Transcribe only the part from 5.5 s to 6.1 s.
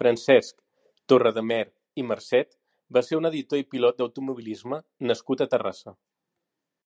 Terrassa.